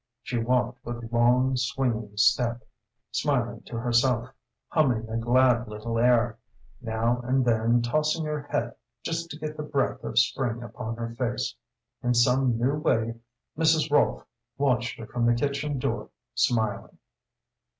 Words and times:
She 0.23 0.39
walked 0.39 0.83
with 0.83 1.13
long, 1.13 1.55
swinging 1.57 2.17
step, 2.17 2.67
smiling 3.11 3.61
to 3.67 3.77
herself, 3.79 4.31
humming 4.69 5.07
a 5.07 5.15
glad 5.17 5.67
little 5.67 5.99
air, 5.99 6.39
now 6.81 7.19
and 7.21 7.45
then 7.45 7.83
tossing 7.83 8.25
her 8.25 8.41
head 8.41 8.73
just 9.03 9.29
to 9.29 9.37
get 9.37 9.57
the 9.57 9.61
breath 9.61 10.03
of 10.03 10.17
spring 10.17 10.63
upon 10.63 10.95
her 10.95 11.13
face 11.13 11.53
in 12.01 12.15
some 12.15 12.57
new 12.57 12.77
way. 12.79 13.13
Mrs. 13.55 13.91
Rolfe 13.91 14.25
watched 14.57 14.97
her 14.97 15.05
from 15.05 15.27
the 15.27 15.35
kitchen 15.35 15.77
door, 15.77 16.09
smiling. 16.33 16.97